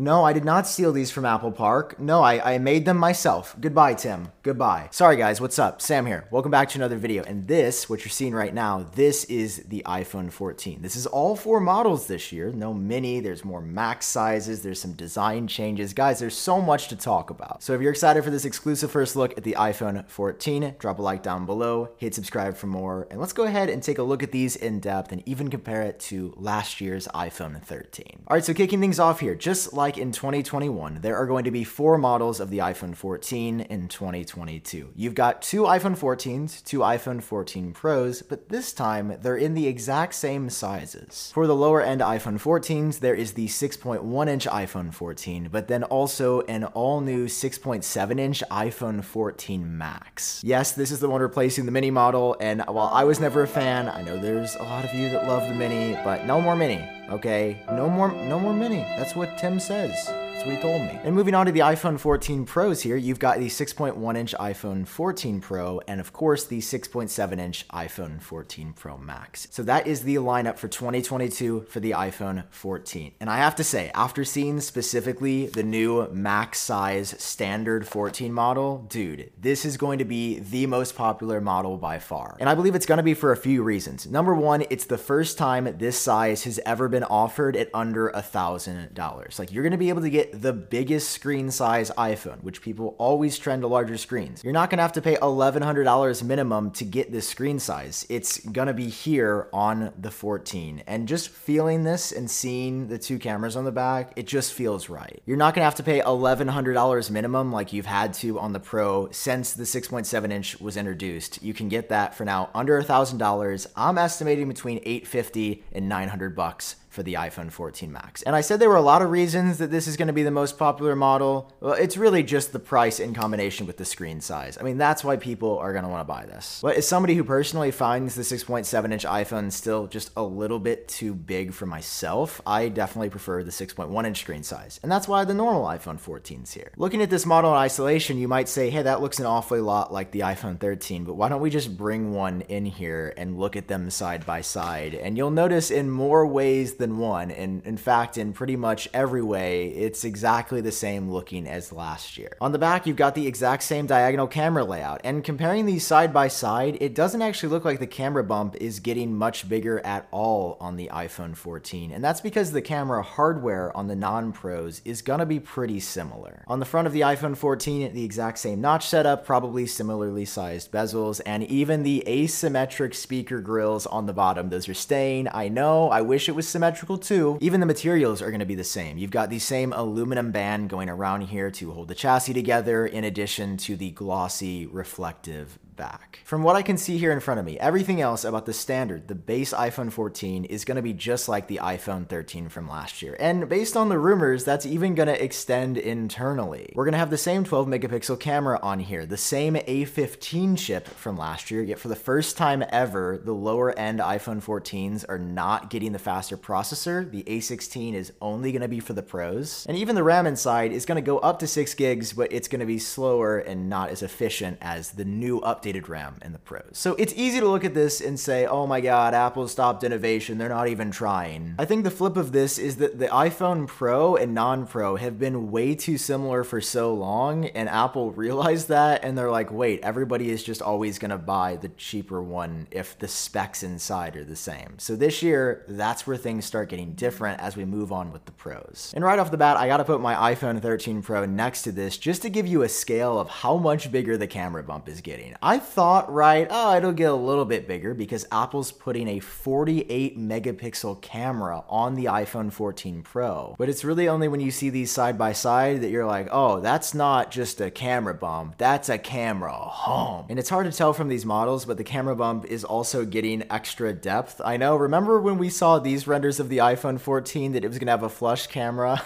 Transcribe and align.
No, 0.00 0.24
I 0.24 0.32
did 0.32 0.44
not 0.44 0.68
steal 0.68 0.92
these 0.92 1.10
from 1.10 1.24
Apple 1.24 1.50
Park. 1.50 1.98
No, 1.98 2.22
I, 2.22 2.54
I 2.54 2.58
made 2.58 2.84
them 2.84 2.98
myself. 2.98 3.56
Goodbye, 3.60 3.94
Tim. 3.94 4.30
Goodbye. 4.44 4.86
Sorry, 4.92 5.16
guys. 5.16 5.40
What's 5.40 5.58
up? 5.58 5.82
Sam 5.82 6.06
here. 6.06 6.28
Welcome 6.30 6.52
back 6.52 6.68
to 6.68 6.78
another 6.78 6.96
video. 6.96 7.24
And 7.24 7.48
this, 7.48 7.90
what 7.90 8.04
you're 8.04 8.10
seeing 8.10 8.32
right 8.32 8.54
now, 8.54 8.86
this 8.94 9.24
is 9.24 9.64
the 9.64 9.82
iPhone 9.86 10.30
14. 10.30 10.82
This 10.82 10.94
is 10.94 11.08
all 11.08 11.34
four 11.34 11.58
models 11.58 12.06
this 12.06 12.30
year. 12.30 12.52
No 12.52 12.72
mini. 12.72 13.18
There's 13.18 13.44
more 13.44 13.60
max 13.60 14.06
sizes. 14.06 14.62
There's 14.62 14.80
some 14.80 14.92
design 14.92 15.48
changes. 15.48 15.92
Guys, 15.92 16.20
there's 16.20 16.38
so 16.38 16.62
much 16.62 16.86
to 16.90 16.96
talk 16.96 17.30
about. 17.30 17.64
So 17.64 17.74
if 17.74 17.80
you're 17.80 17.90
excited 17.90 18.22
for 18.22 18.30
this 18.30 18.44
exclusive 18.44 18.92
first 18.92 19.16
look 19.16 19.36
at 19.36 19.42
the 19.42 19.56
iPhone 19.58 20.08
14, 20.08 20.76
drop 20.78 21.00
a 21.00 21.02
like 21.02 21.24
down 21.24 21.44
below, 21.44 21.88
hit 21.96 22.14
subscribe 22.14 22.56
for 22.56 22.68
more, 22.68 23.08
and 23.10 23.18
let's 23.18 23.32
go 23.32 23.42
ahead 23.42 23.68
and 23.68 23.82
take 23.82 23.98
a 23.98 24.04
look 24.04 24.22
at 24.22 24.30
these 24.30 24.54
in 24.54 24.78
depth 24.78 25.10
and 25.10 25.24
even 25.26 25.50
compare 25.50 25.82
it 25.82 25.98
to 25.98 26.34
last 26.36 26.80
year's 26.80 27.08
iPhone 27.08 27.60
13. 27.60 28.26
All 28.28 28.36
right, 28.36 28.44
so 28.44 28.54
kicking 28.54 28.80
things 28.80 29.00
off 29.00 29.18
here, 29.18 29.34
just 29.34 29.72
like 29.72 29.87
in 29.96 30.12
2021, 30.12 31.00
there 31.00 31.16
are 31.16 31.26
going 31.26 31.44
to 31.44 31.50
be 31.50 31.64
four 31.64 31.96
models 31.96 32.40
of 32.40 32.50
the 32.50 32.58
iPhone 32.58 32.94
14 32.94 33.60
in 33.60 33.88
2022. 33.88 34.90
You've 34.94 35.14
got 35.14 35.40
two 35.40 35.62
iPhone 35.62 35.96
14s, 35.96 36.62
two 36.64 36.80
iPhone 36.80 37.22
14 37.22 37.72
Pros, 37.72 38.20
but 38.20 38.48
this 38.48 38.72
time 38.72 39.16
they're 39.22 39.36
in 39.36 39.54
the 39.54 39.66
exact 39.66 40.14
same 40.14 40.50
sizes. 40.50 41.30
For 41.32 41.46
the 41.46 41.54
lower 41.54 41.80
end 41.80 42.00
iPhone 42.00 42.40
14s, 42.40 42.98
there 42.98 43.14
is 43.14 43.32
the 43.32 43.46
6.1 43.46 44.28
inch 44.28 44.46
iPhone 44.46 44.92
14, 44.92 45.48
but 45.50 45.68
then 45.68 45.84
also 45.84 46.42
an 46.42 46.64
all 46.64 47.00
new 47.00 47.26
6.7 47.26 48.20
inch 48.20 48.42
iPhone 48.50 49.02
14 49.04 49.78
Max. 49.78 50.42
Yes, 50.44 50.72
this 50.72 50.90
is 50.90 51.00
the 51.00 51.08
one 51.08 51.22
replacing 51.22 51.64
the 51.64 51.72
mini 51.72 51.90
model, 51.90 52.36
and 52.40 52.62
while 52.66 52.90
I 52.92 53.04
was 53.04 53.20
never 53.20 53.44
a 53.44 53.48
fan, 53.48 53.88
I 53.88 54.02
know 54.02 54.18
there's 54.18 54.56
a 54.56 54.62
lot 54.64 54.84
of 54.84 54.92
you 54.92 55.08
that 55.10 55.28
love 55.28 55.48
the 55.48 55.54
mini, 55.54 55.94
but 56.04 56.26
no 56.26 56.40
more 56.40 56.56
mini. 56.56 56.97
Okay, 57.10 57.56
no 57.72 57.88
more, 57.88 58.12
no 58.24 58.38
more 58.38 58.52
mini. 58.52 58.84
That's 58.96 59.16
what 59.16 59.38
Tim 59.38 59.58
says. 59.58 60.10
That's 60.38 60.46
what 60.46 60.54
he 60.54 60.62
told 60.62 60.82
me. 60.82 61.00
And 61.02 61.16
moving 61.16 61.34
on 61.34 61.46
to 61.46 61.52
the 61.52 61.60
iPhone 61.60 61.98
14 61.98 62.44
Pros 62.44 62.82
here, 62.82 62.94
you've 62.94 63.18
got 63.18 63.40
the 63.40 63.48
6.1 63.48 64.16
inch 64.16 64.36
iPhone 64.38 64.86
14 64.86 65.40
Pro, 65.40 65.80
and 65.88 66.00
of 66.00 66.12
course 66.12 66.44
the 66.44 66.60
6.7 66.60 67.40
inch 67.40 67.66
iPhone 67.70 68.22
14 68.22 68.72
Pro 68.72 68.96
Max. 68.98 69.48
So 69.50 69.64
that 69.64 69.88
is 69.88 70.02
the 70.02 70.14
lineup 70.14 70.56
for 70.56 70.68
2022 70.68 71.62
for 71.62 71.80
the 71.80 71.90
iPhone 71.90 72.44
14. 72.50 73.14
And 73.18 73.28
I 73.28 73.38
have 73.38 73.56
to 73.56 73.64
say, 73.64 73.90
after 73.96 74.24
seeing 74.24 74.60
specifically 74.60 75.46
the 75.46 75.64
new 75.64 76.08
max 76.12 76.60
size 76.60 77.20
standard 77.20 77.88
14 77.88 78.32
model, 78.32 78.86
dude, 78.88 79.32
this 79.36 79.64
is 79.64 79.76
going 79.76 79.98
to 79.98 80.04
be 80.04 80.38
the 80.38 80.66
most 80.66 80.94
popular 80.94 81.40
model 81.40 81.76
by 81.78 81.98
far. 81.98 82.36
And 82.38 82.48
I 82.48 82.54
believe 82.54 82.76
it's 82.76 82.86
going 82.86 82.98
to 82.98 83.02
be 83.02 83.14
for 83.14 83.32
a 83.32 83.36
few 83.36 83.64
reasons. 83.64 84.06
Number 84.06 84.36
one, 84.36 84.64
it's 84.70 84.84
the 84.84 84.98
first 84.98 85.36
time 85.36 85.78
this 85.78 85.98
size 85.98 86.44
has 86.44 86.60
ever 86.64 86.88
been 86.88 87.02
offered 87.02 87.56
at 87.56 87.70
under 87.74 88.10
a 88.10 88.22
thousand 88.22 88.94
dollars. 88.94 89.40
Like 89.40 89.50
you're 89.50 89.64
going 89.64 89.72
to 89.72 89.76
be 89.76 89.88
able 89.88 90.02
to 90.02 90.10
get 90.10 90.27
the 90.32 90.52
biggest 90.52 91.10
screen 91.10 91.50
size 91.50 91.90
iPhone, 91.98 92.42
which 92.42 92.62
people 92.62 92.94
always 92.98 93.38
trend 93.38 93.62
to 93.62 93.68
larger 93.68 93.96
screens. 93.96 94.42
You're 94.44 94.52
not 94.52 94.70
gonna 94.70 94.82
have 94.82 94.92
to 94.92 95.02
pay 95.02 95.16
$1,100 95.16 96.22
minimum 96.22 96.70
to 96.72 96.84
get 96.84 97.12
this 97.12 97.28
screen 97.28 97.58
size. 97.58 98.06
It's 98.08 98.38
gonna 98.38 98.74
be 98.74 98.88
here 98.88 99.48
on 99.52 99.92
the 99.98 100.10
14. 100.10 100.82
And 100.86 101.08
just 101.08 101.28
feeling 101.28 101.84
this 101.84 102.12
and 102.12 102.30
seeing 102.30 102.88
the 102.88 102.98
two 102.98 103.18
cameras 103.18 103.56
on 103.56 103.64
the 103.64 103.72
back, 103.72 104.12
it 104.16 104.26
just 104.26 104.52
feels 104.52 104.88
right. 104.88 105.22
You're 105.26 105.36
not 105.36 105.54
gonna 105.54 105.64
have 105.64 105.74
to 105.76 105.82
pay 105.82 106.00
$1,100 106.00 107.10
minimum 107.10 107.52
like 107.52 107.72
you've 107.72 107.86
had 107.86 108.14
to 108.14 108.38
on 108.38 108.52
the 108.52 108.60
Pro 108.60 109.10
since 109.10 109.52
the 109.52 109.64
6.7 109.64 110.30
inch 110.30 110.60
was 110.60 110.76
introduced. 110.76 111.42
You 111.42 111.54
can 111.54 111.68
get 111.68 111.88
that 111.88 112.14
for 112.14 112.24
now 112.24 112.50
under 112.54 112.78
$1,000. 112.78 113.66
I'm 113.76 113.98
estimating 113.98 114.48
between 114.48 114.78
850 114.78 115.64
and 115.72 115.88
900 115.88 116.34
bucks 116.34 116.76
for 116.98 117.04
the 117.04 117.14
iPhone 117.14 117.52
14 117.52 117.92
Max. 117.92 118.22
And 118.24 118.34
I 118.34 118.40
said 118.40 118.58
there 118.58 118.68
were 118.68 118.74
a 118.74 118.80
lot 118.80 119.02
of 119.02 119.10
reasons 119.10 119.58
that 119.58 119.70
this 119.70 119.86
is 119.86 119.96
going 119.96 120.08
to 120.08 120.12
be 120.12 120.24
the 120.24 120.32
most 120.32 120.58
popular 120.58 120.96
model. 120.96 121.52
Well, 121.60 121.74
it's 121.74 121.96
really 121.96 122.24
just 122.24 122.52
the 122.52 122.58
price 122.58 122.98
in 122.98 123.14
combination 123.14 123.68
with 123.68 123.76
the 123.76 123.84
screen 123.84 124.20
size. 124.20 124.58
I 124.58 124.64
mean, 124.64 124.78
that's 124.78 125.04
why 125.04 125.16
people 125.16 125.58
are 125.58 125.70
going 125.70 125.84
to 125.84 125.88
want 125.88 126.00
to 126.00 126.12
buy 126.12 126.26
this. 126.26 126.58
But 126.60 126.74
as 126.74 126.88
somebody 126.88 127.14
who 127.14 127.22
personally 127.22 127.70
finds 127.70 128.16
the 128.16 128.22
6.7 128.22 128.92
inch 128.92 129.04
iPhone 129.04 129.52
still 129.52 129.86
just 129.86 130.10
a 130.16 130.24
little 130.24 130.58
bit 130.58 130.88
too 130.88 131.14
big 131.14 131.52
for 131.52 131.66
myself, 131.66 132.40
I 132.44 132.68
definitely 132.68 133.10
prefer 133.10 133.44
the 133.44 133.52
6.1 133.52 134.04
inch 134.04 134.18
screen 134.18 134.42
size. 134.42 134.80
And 134.82 134.90
that's 134.90 135.06
why 135.06 135.24
the 135.24 135.34
normal 135.34 135.66
iPhone 135.66 136.00
14 136.00 136.42
is 136.42 136.52
here. 136.52 136.72
Looking 136.76 137.00
at 137.00 137.10
this 137.10 137.24
model 137.24 137.52
in 137.52 137.58
isolation, 137.58 138.18
you 138.18 138.26
might 138.26 138.48
say, 138.48 138.70
hey, 138.70 138.82
that 138.82 139.00
looks 139.00 139.20
an 139.20 139.26
awfully 139.26 139.60
lot 139.60 139.92
like 139.92 140.10
the 140.10 140.20
iPhone 140.20 140.58
13, 140.58 141.04
but 141.04 141.14
why 141.14 141.28
don't 141.28 141.40
we 141.40 141.50
just 141.50 141.78
bring 141.78 142.12
one 142.12 142.40
in 142.48 142.66
here 142.66 143.14
and 143.16 143.38
look 143.38 143.54
at 143.54 143.68
them 143.68 143.88
side 143.88 144.26
by 144.26 144.40
side? 144.40 144.96
And 144.96 145.16
you'll 145.16 145.30
notice 145.30 145.70
in 145.70 145.88
more 145.88 146.26
ways 146.26 146.74
than 146.74 146.87
than 146.88 146.98
one. 146.98 147.30
And 147.30 147.64
in 147.66 147.76
fact, 147.76 148.16
in 148.16 148.32
pretty 148.32 148.56
much 148.56 148.88
every 148.94 149.22
way, 149.22 149.68
it's 149.68 150.04
exactly 150.04 150.60
the 150.60 150.72
same 150.72 151.10
looking 151.10 151.46
as 151.46 151.72
last 151.72 152.16
year. 152.16 152.36
On 152.40 152.52
the 152.52 152.58
back, 152.58 152.86
you've 152.86 152.96
got 152.96 153.14
the 153.14 153.26
exact 153.26 153.62
same 153.62 153.86
diagonal 153.86 154.26
camera 154.26 154.64
layout. 154.64 155.00
And 155.04 155.22
comparing 155.22 155.66
these 155.66 155.86
side 155.86 156.12
by 156.12 156.28
side, 156.28 156.78
it 156.80 156.94
doesn't 156.94 157.22
actually 157.22 157.50
look 157.50 157.64
like 157.64 157.78
the 157.78 157.86
camera 157.86 158.24
bump 158.24 158.56
is 158.56 158.80
getting 158.80 159.14
much 159.14 159.48
bigger 159.48 159.84
at 159.84 160.08
all 160.10 160.56
on 160.60 160.76
the 160.76 160.90
iPhone 160.92 161.36
14. 161.36 161.92
And 161.92 162.02
that's 162.02 162.20
because 162.20 162.52
the 162.52 162.62
camera 162.62 163.02
hardware 163.02 163.76
on 163.76 163.88
the 163.88 163.96
non 163.96 164.32
pros 164.32 164.80
is 164.84 165.02
gonna 165.02 165.26
be 165.26 165.40
pretty 165.40 165.80
similar. 165.80 166.44
On 166.48 166.60
the 166.60 166.66
front 166.66 166.86
of 166.86 166.92
the 166.92 167.02
iPhone 167.02 167.36
14, 167.36 167.92
the 167.92 168.04
exact 168.04 168.38
same 168.38 168.60
notch 168.60 168.86
setup, 168.86 169.26
probably 169.26 169.66
similarly 169.66 170.24
sized 170.24 170.72
bezels, 170.72 171.20
and 171.26 171.44
even 171.44 171.82
the 171.82 172.02
asymmetric 172.06 172.94
speaker 172.94 173.40
grills 173.40 173.86
on 173.86 174.06
the 174.06 174.12
bottom. 174.12 174.48
Those 174.48 174.68
are 174.68 174.74
staying. 174.74 175.28
I 175.32 175.48
know, 175.48 175.90
I 175.90 176.00
wish 176.00 176.28
it 176.28 176.34
was 176.34 176.48
symmetrical 176.48 176.67
symmetrical 176.68 176.98
too. 176.98 177.38
Even 177.40 177.60
the 177.60 177.66
materials 177.66 178.20
are 178.20 178.30
going 178.30 178.40
to 178.40 178.46
be 178.46 178.54
the 178.54 178.64
same. 178.64 178.98
You've 178.98 179.10
got 179.10 179.30
the 179.30 179.38
same 179.38 179.72
aluminum 179.72 180.32
band 180.32 180.68
going 180.68 180.90
around 180.90 181.22
here 181.22 181.50
to 181.52 181.72
hold 181.72 181.88
the 181.88 181.94
chassis 181.94 182.34
together 182.34 182.86
in 182.86 183.04
addition 183.04 183.56
to 183.58 183.76
the 183.76 183.90
glossy 183.92 184.66
reflective 184.66 185.58
back. 185.78 186.20
From 186.24 186.42
what 186.42 186.56
I 186.56 186.62
can 186.62 186.76
see 186.76 186.98
here 186.98 187.12
in 187.12 187.20
front 187.20 187.40
of 187.40 187.46
me, 187.46 187.58
everything 187.58 188.02
else 188.02 188.24
about 188.24 188.44
the 188.44 188.52
standard, 188.52 189.08
the 189.08 189.14
base 189.14 189.54
iPhone 189.54 189.90
14, 189.90 190.44
is 190.44 190.66
going 190.66 190.76
to 190.76 190.82
be 190.82 190.92
just 190.92 191.26
like 191.26 191.48
the 191.48 191.60
iPhone 191.62 192.06
13 192.06 192.50
from 192.50 192.68
last 192.68 193.00
year. 193.00 193.16
And 193.18 193.48
based 193.48 193.76
on 193.76 193.88
the 193.88 193.98
rumors, 193.98 194.44
that's 194.44 194.66
even 194.66 194.94
going 194.94 195.06
to 195.06 195.24
extend 195.24 195.78
internally. 195.78 196.72
We're 196.74 196.84
going 196.84 196.92
to 196.92 196.98
have 196.98 197.08
the 197.08 197.16
same 197.16 197.44
12 197.44 197.66
megapixel 197.68 198.20
camera 198.20 198.58
on 198.62 198.80
here, 198.80 199.06
the 199.06 199.16
same 199.16 199.54
A15 199.54 200.58
chip 200.58 200.86
from 200.86 201.16
last 201.16 201.50
year, 201.50 201.62
yet 201.62 201.78
for 201.78 201.88
the 201.88 201.96
first 201.96 202.36
time 202.36 202.62
ever, 202.68 203.18
the 203.24 203.32
lower 203.32 203.76
end 203.78 204.00
iPhone 204.00 204.42
14s 204.44 205.04
are 205.08 205.18
not 205.18 205.70
getting 205.70 205.92
the 205.92 205.98
faster 205.98 206.36
processor. 206.36 207.10
The 207.10 207.22
A16 207.22 207.94
is 207.94 208.12
only 208.20 208.52
going 208.52 208.62
to 208.62 208.68
be 208.68 208.80
for 208.80 208.92
the 208.92 209.02
pros. 209.02 209.64
And 209.68 209.78
even 209.78 209.94
the 209.94 210.02
RAM 210.02 210.26
inside 210.26 210.72
is 210.72 210.84
going 210.84 210.96
to 210.96 211.02
go 211.02 211.18
up 211.18 211.38
to 211.38 211.46
6 211.46 211.72
gigs, 211.74 212.12
but 212.12 212.32
it's 212.32 212.48
going 212.48 212.60
to 212.60 212.66
be 212.66 212.80
slower 212.80 213.38
and 213.38 213.70
not 213.70 213.90
as 213.90 214.02
efficient 214.02 214.58
as 214.60 214.90
the 214.90 215.04
new 215.04 215.40
update 215.40 215.67
updated 215.68 215.88
RAM 215.88 216.16
in 216.22 216.32
the 216.32 216.38
Pros. 216.38 216.70
So 216.72 216.94
it's 216.94 217.12
easy 217.16 217.40
to 217.40 217.48
look 217.48 217.64
at 217.64 217.74
this 217.74 218.00
and 218.00 218.18
say, 218.18 218.46
oh 218.46 218.66
my 218.66 218.80
god, 218.80 219.14
Apple 219.14 219.48
stopped 219.48 219.84
innovation, 219.84 220.38
they're 220.38 220.48
not 220.48 220.68
even 220.68 220.90
trying. 220.90 221.54
I 221.58 221.64
think 221.64 221.84
the 221.84 221.90
flip 221.90 222.16
of 222.16 222.32
this 222.32 222.58
is 222.58 222.76
that 222.76 222.98
the 222.98 223.08
iPhone 223.08 223.66
Pro 223.66 224.16
and 224.16 224.34
non 224.34 224.66
Pro 224.66 224.96
have 224.96 225.18
been 225.18 225.50
way 225.50 225.74
too 225.74 225.98
similar 225.98 226.44
for 226.44 226.60
so 226.60 226.94
long, 226.94 227.46
and 227.46 227.68
Apple 227.68 228.12
realized 228.18 228.68
that, 228.68 229.04
and 229.04 229.16
they're 229.16 229.30
like, 229.30 229.50
wait, 229.50 229.80
everybody 229.82 230.30
is 230.30 230.42
just 230.42 230.62
always 230.62 230.98
gonna 230.98 231.18
buy 231.18 231.56
the 231.56 231.68
cheaper 231.70 232.22
one 232.22 232.66
if 232.70 232.98
the 232.98 233.08
specs 233.08 233.62
inside 233.62 234.16
are 234.16 234.24
the 234.24 234.36
same. 234.36 234.78
So 234.78 234.96
this 234.96 235.22
year, 235.22 235.64
that's 235.68 236.06
where 236.06 236.16
things 236.16 236.44
start 236.44 236.68
getting 236.68 236.92
different 236.94 237.40
as 237.40 237.56
we 237.56 237.64
move 237.64 237.92
on 237.92 238.12
with 238.12 238.24
the 238.24 238.32
Pros. 238.32 238.92
And 238.94 239.04
right 239.04 239.18
off 239.18 239.30
the 239.30 239.36
bat, 239.36 239.56
I 239.56 239.66
gotta 239.66 239.84
put 239.84 240.00
my 240.00 240.34
iPhone 240.34 240.60
13 240.60 241.02
Pro 241.02 241.24
next 241.26 241.62
to 241.62 241.72
this 241.72 241.96
just 241.98 242.22
to 242.22 242.30
give 242.30 242.46
you 242.46 242.62
a 242.62 242.68
scale 242.68 243.18
of 243.18 243.28
how 243.28 243.56
much 243.56 243.90
bigger 243.92 244.16
the 244.16 244.26
camera 244.26 244.62
bump 244.62 244.88
is 244.88 245.00
getting. 245.00 245.34
I 245.42 245.57
I 245.58 245.60
thought, 245.60 246.12
right, 246.12 246.46
oh, 246.48 246.76
it'll 246.76 246.92
get 246.92 247.10
a 247.10 247.14
little 247.16 247.44
bit 247.44 247.66
bigger 247.66 247.92
because 247.92 248.24
Apple's 248.30 248.70
putting 248.70 249.08
a 249.08 249.18
48 249.18 250.16
megapixel 250.16 251.02
camera 251.02 251.64
on 251.68 251.96
the 251.96 252.04
iPhone 252.04 252.52
14 252.52 253.02
Pro. 253.02 253.56
But 253.58 253.68
it's 253.68 253.82
really 253.82 254.06
only 254.06 254.28
when 254.28 254.38
you 254.38 254.52
see 254.52 254.70
these 254.70 254.92
side 254.92 255.18
by 255.18 255.32
side 255.32 255.80
that 255.80 255.90
you're 255.90 256.06
like, 256.06 256.28
oh, 256.30 256.60
that's 256.60 256.94
not 256.94 257.32
just 257.32 257.60
a 257.60 257.72
camera 257.72 258.14
bump, 258.14 258.56
that's 258.56 258.88
a 258.88 258.98
camera 258.98 259.52
home. 259.52 260.26
And 260.28 260.38
it's 260.38 260.48
hard 260.48 260.70
to 260.70 260.78
tell 260.78 260.92
from 260.92 261.08
these 261.08 261.26
models, 261.26 261.64
but 261.64 261.76
the 261.76 261.82
camera 261.82 262.14
bump 262.14 262.44
is 262.44 262.62
also 262.62 263.04
getting 263.04 263.42
extra 263.50 263.92
depth. 263.92 264.40
I 264.44 264.58
know, 264.58 264.76
remember 264.76 265.20
when 265.20 265.38
we 265.38 265.50
saw 265.50 265.80
these 265.80 266.06
renders 266.06 266.38
of 266.38 266.50
the 266.50 266.58
iPhone 266.58 267.00
14 267.00 267.50
that 267.50 267.64
it 267.64 267.68
was 267.68 267.80
gonna 267.80 267.90
have 267.90 268.04
a 268.04 268.08
flush 268.08 268.46
camera? 268.46 269.02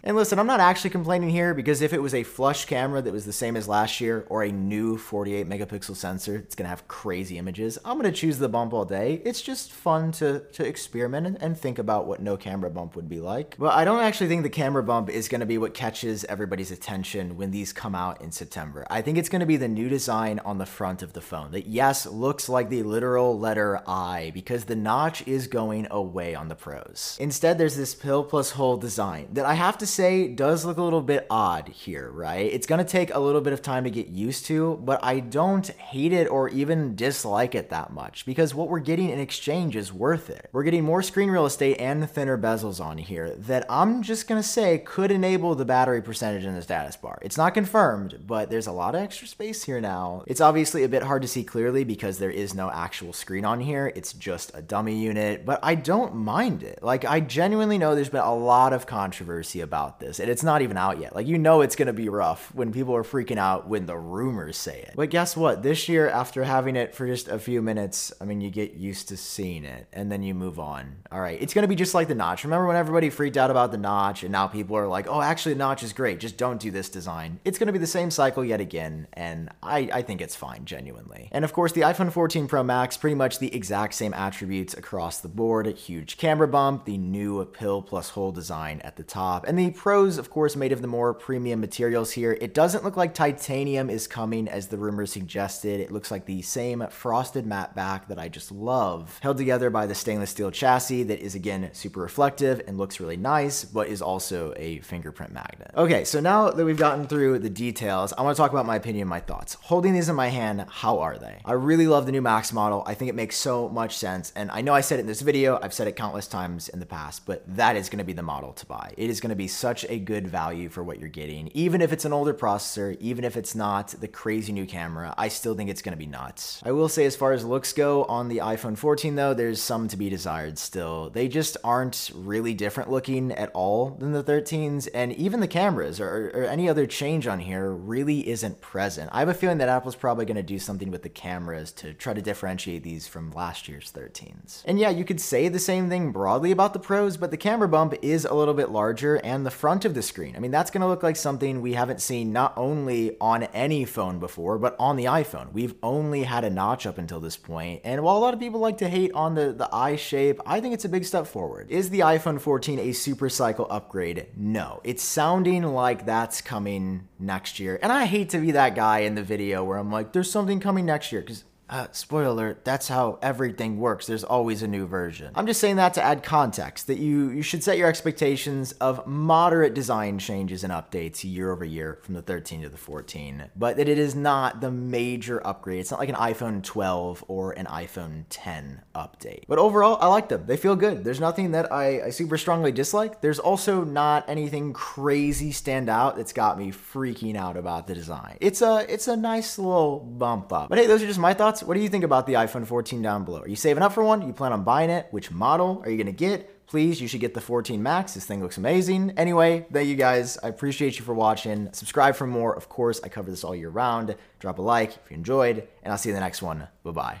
And 0.06 0.16
listen, 0.16 0.38
I'm 0.38 0.46
not 0.46 0.60
actually 0.60 0.90
complaining 0.90 1.30
here 1.30 1.54
because 1.54 1.80
if 1.80 1.94
it 1.94 2.02
was 2.02 2.12
a 2.12 2.24
flush 2.24 2.66
camera 2.66 3.00
that 3.00 3.12
was 3.12 3.24
the 3.24 3.32
same 3.32 3.56
as 3.56 3.66
last 3.66 4.02
year 4.02 4.26
or 4.28 4.44
a 4.44 4.52
new 4.52 4.98
48 4.98 5.48
megapixel 5.48 5.96
sensor, 5.96 6.36
it's 6.36 6.54
gonna 6.54 6.68
have 6.68 6.86
crazy 6.88 7.38
images. 7.38 7.78
I'm 7.86 7.96
gonna 7.96 8.12
choose 8.12 8.36
the 8.36 8.50
bump 8.50 8.74
all 8.74 8.84
day. 8.84 9.22
It's 9.24 9.40
just 9.40 9.72
fun 9.72 10.12
to, 10.12 10.40
to 10.40 10.66
experiment 10.66 11.38
and, 11.40 11.54
think 11.54 11.78
about 11.78 12.06
what 12.06 12.20
no 12.20 12.36
camera 12.36 12.68
bump 12.68 12.96
would 12.96 13.08
be 13.08 13.20
like. 13.20 13.54
But 13.58 13.74
I 13.74 13.84
don't 13.84 14.02
actually 14.02 14.26
think 14.26 14.42
the 14.42 14.50
camera 14.50 14.82
bump 14.82 15.08
is 15.08 15.28
gonna 15.28 15.46
be 15.46 15.56
what 15.56 15.72
catches 15.72 16.24
everybody's 16.24 16.72
attention 16.72 17.36
when 17.36 17.52
these 17.52 17.72
come 17.72 17.94
out 17.94 18.20
in 18.20 18.32
September. 18.32 18.84
I 18.90 19.00
think 19.00 19.16
it's 19.16 19.28
gonna 19.28 19.46
be 19.46 19.56
the 19.56 19.68
new 19.68 19.88
design 19.88 20.40
on 20.44 20.58
the 20.58 20.66
front 20.66 21.02
of 21.02 21.12
the 21.12 21.20
phone 21.20 21.52
that, 21.52 21.68
yes, 21.68 22.06
looks 22.06 22.48
like 22.48 22.68
the 22.68 22.82
literal 22.82 23.38
letter 23.38 23.80
I 23.86 24.32
because 24.34 24.64
the 24.64 24.74
notch 24.76 25.26
is 25.28 25.46
going 25.46 25.86
away 25.92 26.34
on 26.34 26.48
the 26.48 26.56
pros. 26.56 27.16
Instead, 27.20 27.56
there's 27.56 27.76
this 27.76 27.94
pill 27.94 28.24
plus 28.24 28.50
hole 28.50 28.76
design 28.76 29.28
that 29.32 29.46
I 29.46 29.54
have 29.54 29.78
to 29.78 29.86
say 29.94 30.28
does 30.28 30.64
look 30.64 30.76
a 30.76 30.82
little 30.82 31.02
bit 31.02 31.26
odd 31.30 31.68
here, 31.68 32.10
right? 32.10 32.52
It's 32.52 32.66
gonna 32.66 32.84
take 32.84 33.14
a 33.14 33.18
little 33.18 33.40
bit 33.40 33.52
of 33.52 33.62
time 33.62 33.84
to 33.84 33.90
get 33.90 34.08
used 34.08 34.46
to, 34.46 34.80
but 34.84 34.98
I 35.02 35.20
don't 35.20 35.66
hate 35.68 36.12
it 36.12 36.26
or 36.26 36.48
even 36.48 36.96
dislike 36.96 37.54
it 37.54 37.70
that 37.70 37.92
much 37.92 38.26
because 38.26 38.54
what 38.54 38.68
we're 38.68 38.80
getting 38.80 39.10
in 39.10 39.20
exchange 39.20 39.76
is 39.76 39.92
worth 39.92 40.30
it. 40.30 40.48
We're 40.52 40.64
getting 40.64 40.84
more 40.84 41.02
screen 41.02 41.30
real 41.30 41.46
estate 41.46 41.76
and 41.78 42.10
thinner 42.10 42.36
bezels 42.36 42.84
on 42.84 42.98
here 42.98 43.34
that 43.36 43.66
I'm 43.70 44.02
just 44.02 44.26
gonna 44.26 44.42
say 44.42 44.78
could 44.78 45.10
enable 45.12 45.54
the 45.54 45.64
battery 45.64 46.02
percentage 46.02 46.44
in 46.44 46.54
the 46.54 46.62
status 46.62 46.96
bar. 46.96 47.18
It's 47.22 47.38
not 47.38 47.54
confirmed, 47.54 48.20
but 48.26 48.50
there's 48.50 48.66
a 48.66 48.72
lot 48.72 48.94
of 48.94 49.02
extra 49.02 49.28
space 49.28 49.64
here 49.64 49.80
now. 49.80 50.24
It's 50.26 50.40
obviously 50.40 50.82
a 50.82 50.88
bit 50.88 51.04
hard 51.04 51.22
to 51.22 51.28
see 51.28 51.44
clearly 51.44 51.84
because 51.84 52.18
there 52.18 52.30
is 52.30 52.54
no 52.54 52.70
actual 52.70 53.12
screen 53.12 53.44
on 53.44 53.60
here. 53.60 53.92
It's 53.94 54.12
just 54.12 54.50
a 54.54 54.62
dummy 54.62 54.96
unit, 55.00 55.44
but 55.44 55.60
I 55.62 55.74
don't 55.76 56.16
mind 56.16 56.62
it. 56.62 56.82
Like 56.82 57.04
I 57.04 57.20
genuinely 57.20 57.78
know 57.78 57.94
there's 57.94 58.08
been 58.08 58.20
a 58.20 58.34
lot 58.34 58.72
of 58.72 58.86
controversy 58.86 59.60
about 59.60 59.83
this 60.00 60.20
and 60.20 60.30
it's 60.30 60.42
not 60.42 60.62
even 60.62 60.76
out 60.76 61.00
yet. 61.00 61.14
Like 61.14 61.26
you 61.26 61.38
know 61.38 61.60
it's 61.60 61.76
gonna 61.76 61.92
be 61.92 62.08
rough 62.08 62.54
when 62.54 62.72
people 62.72 62.94
are 62.94 63.02
freaking 63.02 63.38
out 63.38 63.68
when 63.68 63.86
the 63.86 63.96
rumors 63.96 64.56
say 64.56 64.80
it. 64.80 64.92
But 64.96 65.10
guess 65.10 65.36
what? 65.36 65.62
This 65.62 65.88
year, 65.88 66.08
after 66.08 66.44
having 66.44 66.76
it 66.76 66.94
for 66.94 67.06
just 67.06 67.28
a 67.28 67.38
few 67.38 67.62
minutes, 67.62 68.12
I 68.20 68.24
mean, 68.24 68.40
you 68.40 68.50
get 68.50 68.74
used 68.74 69.08
to 69.08 69.16
seeing 69.16 69.64
it 69.64 69.86
and 69.92 70.10
then 70.10 70.22
you 70.22 70.34
move 70.34 70.58
on. 70.58 70.96
All 71.10 71.20
right, 71.20 71.40
it's 71.40 71.54
gonna 71.54 71.68
be 71.68 71.76
just 71.76 71.94
like 71.94 72.08
the 72.08 72.14
notch. 72.14 72.44
Remember 72.44 72.66
when 72.66 72.76
everybody 72.76 73.10
freaked 73.10 73.36
out 73.36 73.50
about 73.50 73.72
the 73.72 73.78
notch 73.78 74.22
and 74.22 74.32
now 74.32 74.46
people 74.46 74.76
are 74.76 74.88
like, 74.88 75.08
oh, 75.08 75.20
actually, 75.20 75.54
the 75.54 75.58
notch 75.58 75.82
is 75.82 75.92
great. 75.92 76.20
Just 76.20 76.36
don't 76.36 76.60
do 76.60 76.70
this 76.70 76.88
design. 76.88 77.40
It's 77.44 77.58
gonna 77.58 77.72
be 77.72 77.78
the 77.78 77.86
same 77.86 78.10
cycle 78.10 78.44
yet 78.44 78.60
again, 78.60 79.06
and 79.12 79.50
I, 79.62 79.88
I 79.92 80.02
think 80.02 80.20
it's 80.20 80.36
fine, 80.36 80.64
genuinely. 80.64 81.28
And 81.32 81.44
of 81.44 81.52
course, 81.52 81.72
the 81.72 81.82
iPhone 81.82 82.12
14 82.12 82.46
Pro 82.46 82.62
Max, 82.62 82.96
pretty 82.96 83.14
much 83.14 83.38
the 83.38 83.54
exact 83.54 83.94
same 83.94 84.14
attributes 84.14 84.74
across 84.74 85.20
the 85.20 85.28
board. 85.28 85.66
Huge 85.66 86.16
camera 86.16 86.48
bump, 86.48 86.84
the 86.84 86.98
new 86.98 87.44
pill 87.44 87.82
plus 87.82 88.10
hole 88.10 88.32
design 88.32 88.80
at 88.82 88.96
the 88.96 89.02
top, 89.02 89.46
and 89.46 89.58
the 89.58 89.70
pros, 89.74 90.18
of 90.18 90.30
course, 90.30 90.56
made 90.56 90.72
of 90.72 90.82
the 90.82 90.88
more 90.88 91.12
premium 91.14 91.60
materials 91.60 92.12
here. 92.12 92.36
It 92.40 92.54
doesn't 92.54 92.84
look 92.84 92.96
like 92.96 93.14
titanium 93.14 93.90
is 93.90 94.06
coming 94.06 94.48
as 94.48 94.68
the 94.68 94.78
rumors 94.78 95.12
suggested. 95.12 95.80
It 95.80 95.90
looks 95.90 96.10
like 96.10 96.26
the 96.26 96.42
same 96.42 96.86
frosted 96.90 97.46
matte 97.46 97.74
back 97.74 98.08
that 98.08 98.18
I 98.18 98.28
just 98.28 98.52
love, 98.52 99.18
held 99.22 99.36
together 99.36 99.70
by 99.70 99.86
the 99.86 99.94
stainless 99.94 100.30
steel 100.30 100.50
chassis 100.50 101.02
that 101.04 101.20
is 101.20 101.34
again 101.34 101.70
super 101.72 102.00
reflective 102.00 102.62
and 102.66 102.78
looks 102.78 103.00
really 103.00 103.16
nice, 103.16 103.64
but 103.64 103.88
is 103.88 104.02
also 104.02 104.54
a 104.56 104.80
fingerprint 104.80 105.32
magnet. 105.32 105.70
Okay, 105.76 106.04
so 106.04 106.20
now 106.20 106.50
that 106.50 106.64
we've 106.64 106.76
gotten 106.76 107.06
through 107.06 107.38
the 107.40 107.50
details, 107.50 108.12
I 108.12 108.22
want 108.22 108.36
to 108.36 108.40
talk 108.40 108.52
about 108.52 108.66
my 108.66 108.76
opinion, 108.76 109.08
my 109.08 109.20
thoughts. 109.20 109.54
Holding 109.54 109.92
these 109.92 110.08
in 110.08 110.16
my 110.16 110.28
hand, 110.28 110.64
how 110.68 111.00
are 111.00 111.18
they? 111.18 111.40
I 111.44 111.52
really 111.52 111.86
love 111.86 112.06
the 112.06 112.12
new 112.12 112.22
Max 112.22 112.52
model. 112.52 112.82
I 112.86 112.94
think 112.94 113.08
it 113.08 113.14
makes 113.14 113.36
so 113.36 113.68
much 113.68 113.96
sense, 113.96 114.32
and 114.36 114.50
I 114.50 114.60
know 114.60 114.74
I 114.74 114.80
said 114.80 114.98
it 114.98 115.02
in 115.02 115.06
this 115.06 115.20
video, 115.20 115.58
I've 115.62 115.74
said 115.74 115.88
it 115.88 115.96
countless 115.96 116.26
times 116.26 116.68
in 116.68 116.80
the 116.80 116.86
past, 116.86 117.26
but 117.26 117.42
that 117.56 117.76
is 117.76 117.88
going 117.88 117.98
to 117.98 118.04
be 118.04 118.12
the 118.12 118.22
model 118.22 118.52
to 118.52 118.66
buy. 118.66 118.92
It 118.96 119.10
is 119.10 119.20
going 119.20 119.30
to 119.30 119.36
be 119.36 119.48
such 119.64 119.86
a 119.88 119.98
good 119.98 120.28
value 120.28 120.68
for 120.68 120.84
what 120.84 121.00
you're 121.00 121.08
getting, 121.08 121.50
even 121.54 121.80
if 121.80 121.90
it's 121.90 122.04
an 122.04 122.12
older 122.12 122.34
processor, 122.34 122.94
even 123.00 123.24
if 123.24 123.34
it's 123.34 123.54
not 123.54 123.94
the 123.98 124.06
crazy 124.06 124.52
new 124.52 124.66
camera, 124.66 125.14
I 125.16 125.28
still 125.28 125.54
think 125.54 125.70
it's 125.70 125.80
to 125.80 125.96
be 125.96 126.04
nuts. 126.04 126.60
I 126.66 126.72
will 126.72 126.90
say, 126.90 127.06
as 127.06 127.16
far 127.16 127.32
as 127.32 127.46
looks 127.46 127.72
go 127.72 128.04
on 128.04 128.28
the 128.28 128.38
iPhone 128.38 128.76
14, 128.76 129.14
though, 129.14 129.32
there's 129.32 129.62
some 129.62 129.88
to 129.88 129.96
be 129.96 130.10
desired 130.10 130.58
still. 130.58 131.08
They 131.08 131.28
just 131.28 131.56
aren't 131.64 132.10
really 132.14 132.52
different 132.52 132.90
looking 132.90 133.32
at 133.32 133.50
all 133.54 133.96
than 133.98 134.12
the 134.12 134.22
13s, 134.22 134.86
and 134.92 135.14
even 135.14 135.40
the 135.40 135.48
cameras 135.48 135.98
or, 135.98 136.30
or 136.34 136.44
any 136.44 136.68
other 136.68 136.86
change 136.86 137.26
on 137.26 137.38
here 137.38 137.70
really 137.70 138.28
isn't 138.28 138.60
present. 138.60 139.08
I 139.14 139.20
have 139.20 139.30
a 139.30 139.34
feeling 139.34 139.56
that 139.58 139.70
Apple's 139.70 139.96
probably 139.96 140.26
to 140.26 140.42
do 140.42 140.58
something 140.58 140.90
with 140.90 141.02
the 141.02 141.08
cameras 141.08 141.72
to 141.72 141.94
try 141.94 142.12
to 142.12 142.20
differentiate 142.20 142.82
these 142.82 143.08
from 143.08 143.30
last 143.30 143.66
year's 143.66 143.90
13s. 143.90 144.62
And 144.66 144.78
yeah, 144.78 144.90
you 144.90 145.06
could 145.06 145.22
say 145.22 145.48
the 145.48 145.58
same 145.58 145.88
thing 145.88 146.12
broadly 146.12 146.50
about 146.50 146.74
the 146.74 146.78
pros, 146.78 147.16
but 147.16 147.30
the 147.30 147.38
camera 147.38 147.66
bump 147.66 147.94
is 148.02 148.26
a 148.26 148.34
little 148.34 148.52
bit 148.52 148.68
larger, 148.68 149.16
and 149.16 149.43
the 149.44 149.50
front 149.50 149.84
of 149.84 149.94
the 149.94 150.02
screen. 150.02 150.34
I 150.36 150.40
mean, 150.40 150.50
that's 150.50 150.70
going 150.70 150.80
to 150.80 150.86
look 150.86 151.02
like 151.02 151.16
something 151.16 151.60
we 151.60 151.74
haven't 151.74 152.00
seen 152.00 152.32
not 152.32 152.52
only 152.56 153.16
on 153.20 153.44
any 153.44 153.84
phone 153.84 154.18
before, 154.18 154.58
but 154.58 154.76
on 154.78 154.96
the 154.96 155.04
iPhone. 155.04 155.52
We've 155.52 155.74
only 155.82 156.24
had 156.24 156.44
a 156.44 156.50
notch 156.50 156.86
up 156.86 156.98
until 156.98 157.20
this 157.20 157.36
point, 157.36 157.82
and 157.84 158.02
while 158.02 158.16
a 158.16 158.18
lot 158.18 158.34
of 158.34 158.40
people 158.40 158.60
like 158.60 158.78
to 158.78 158.88
hate 158.88 159.12
on 159.12 159.34
the, 159.34 159.52
the 159.52 159.68
eye 159.72 159.96
shape, 159.96 160.40
I 160.46 160.60
think 160.60 160.74
it's 160.74 160.84
a 160.84 160.88
big 160.88 161.04
step 161.04 161.26
forward. 161.26 161.70
Is 161.70 161.90
the 161.90 162.00
iPhone 162.00 162.40
14 162.40 162.78
a 162.78 162.92
super 162.92 163.28
cycle 163.28 163.66
upgrade? 163.70 164.26
No. 164.36 164.80
It's 164.84 165.02
sounding 165.02 165.62
like 165.62 166.06
that's 166.06 166.40
coming 166.40 167.08
next 167.18 167.60
year. 167.60 167.78
And 167.82 167.92
I 167.92 168.06
hate 168.06 168.30
to 168.30 168.38
be 168.38 168.52
that 168.52 168.74
guy 168.74 169.00
in 169.00 169.14
the 169.14 169.22
video 169.22 169.64
where 169.64 169.78
I'm 169.78 169.92
like, 169.92 170.12
there's 170.12 170.30
something 170.30 170.60
coming 170.60 170.86
next 170.86 171.12
year, 171.12 171.20
because 171.20 171.44
uh, 171.68 171.86
spoiler 171.92 172.26
alert, 172.26 172.64
that's 172.64 172.88
how 172.88 173.18
everything 173.22 173.78
works. 173.78 174.06
There's 174.06 174.24
always 174.24 174.62
a 174.62 174.68
new 174.68 174.86
version. 174.86 175.32
I'm 175.34 175.46
just 175.46 175.60
saying 175.60 175.76
that 175.76 175.94
to 175.94 176.02
add 176.02 176.22
context, 176.22 176.86
that 176.88 176.98
you, 176.98 177.30
you 177.30 177.42
should 177.42 177.64
set 177.64 177.78
your 177.78 177.88
expectations 177.88 178.72
of 178.72 179.06
moderate 179.06 179.74
design 179.74 180.18
changes 180.18 180.62
and 180.62 180.72
updates 180.72 181.24
year 181.24 181.50
over 181.50 181.64
year 181.64 181.98
from 182.02 182.14
the 182.14 182.22
13 182.22 182.62
to 182.62 182.68
the 182.68 182.76
14, 182.76 183.50
but 183.56 183.76
that 183.76 183.88
it 183.88 183.98
is 183.98 184.14
not 184.14 184.60
the 184.60 184.70
major 184.70 185.44
upgrade. 185.46 185.80
It's 185.80 185.90
not 185.90 186.00
like 186.00 186.08
an 186.10 186.14
iPhone 186.16 186.62
12 186.62 187.24
or 187.28 187.52
an 187.52 187.66
iPhone 187.66 188.24
10 188.28 188.82
update. 188.94 189.44
But 189.48 189.58
overall, 189.58 189.98
I 190.00 190.08
like 190.08 190.28
them. 190.28 190.44
They 190.46 190.56
feel 190.56 190.76
good. 190.76 191.02
There's 191.02 191.20
nothing 191.20 191.52
that 191.52 191.72
I, 191.72 192.02
I 192.02 192.10
super 192.10 192.36
strongly 192.36 192.72
dislike. 192.72 193.20
There's 193.20 193.38
also 193.38 193.84
not 193.84 194.28
anything 194.28 194.72
crazy 194.74 195.50
stand 195.50 195.88
out 195.88 196.16
that's 196.16 196.32
got 196.32 196.58
me 196.58 196.72
freaking 196.72 197.36
out 197.36 197.56
about 197.56 197.86
the 197.86 197.94
design. 197.94 198.36
It's 198.40 198.60
a, 198.60 198.84
it's 198.88 199.08
a 199.08 199.16
nice 199.16 199.58
little 199.58 200.00
bump 200.00 200.52
up. 200.52 200.68
But 200.68 200.78
hey, 200.78 200.86
those 200.86 201.02
are 201.02 201.06
just 201.06 201.18
my 201.18 201.32
thoughts 201.32 201.53
thoughts? 201.54 201.66
What 201.66 201.74
do 201.74 201.80
you 201.80 201.88
think 201.88 202.04
about 202.04 202.26
the 202.26 202.34
iPhone 202.34 202.66
14 202.66 203.00
down 203.02 203.24
below? 203.24 203.40
Are 203.40 203.48
you 203.48 203.56
saving 203.56 203.82
up 203.82 203.92
for 203.92 204.02
one? 204.02 204.26
You 204.26 204.32
plan 204.32 204.52
on 204.52 204.64
buying 204.64 204.90
it? 204.90 205.06
Which 205.10 205.30
model 205.30 205.80
are 205.84 205.90
you 205.90 205.96
going 205.96 206.06
to 206.06 206.12
get? 206.12 206.66
Please, 206.66 207.00
you 207.00 207.06
should 207.06 207.20
get 207.20 207.34
the 207.34 207.40
14 207.40 207.82
Max. 207.82 208.14
This 208.14 208.24
thing 208.26 208.42
looks 208.42 208.58
amazing. 208.58 209.12
Anyway, 209.16 209.66
thank 209.72 209.88
you 209.88 209.96
guys. 209.96 210.38
I 210.42 210.48
appreciate 210.48 210.98
you 210.98 211.04
for 211.04 211.14
watching. 211.14 211.68
Subscribe 211.72 212.16
for 212.16 212.26
more. 212.26 212.56
Of 212.56 212.68
course, 212.68 213.00
I 213.04 213.08
cover 213.08 213.30
this 213.30 213.44
all 213.44 213.54
year 213.54 213.68
round. 213.68 214.16
Drop 214.40 214.58
a 214.58 214.62
like 214.62 214.90
if 214.90 215.10
you 215.10 215.16
enjoyed, 215.16 215.68
and 215.82 215.92
I'll 215.92 215.98
see 215.98 216.08
you 216.08 216.14
in 216.14 216.20
the 216.20 216.26
next 216.26 216.42
one. 216.42 216.66
Bye 216.82 216.90
bye. 216.90 217.20